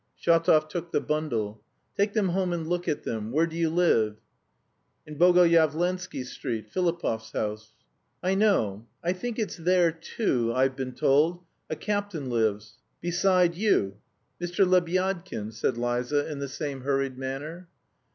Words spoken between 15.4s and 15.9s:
said